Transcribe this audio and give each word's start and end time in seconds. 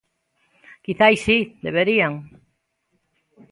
Quizais 0.85 1.17
si, 1.25 1.37
deberían. 1.65 2.13